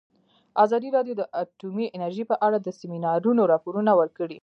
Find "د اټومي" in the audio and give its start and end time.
1.17-1.87